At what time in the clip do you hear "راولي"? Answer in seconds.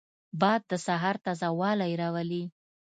2.01-2.43